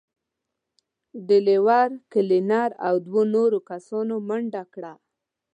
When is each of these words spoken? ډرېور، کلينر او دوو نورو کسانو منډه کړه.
ډرېور، 1.27 1.89
کلينر 2.13 2.69
او 2.87 2.95
دوو 3.05 3.21
نورو 3.35 3.59
کسانو 3.69 4.15
منډه 4.27 4.63
کړه. 4.73 4.93